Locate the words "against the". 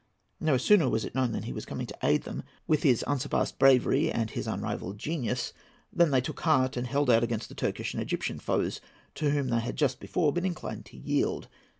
7.23-7.53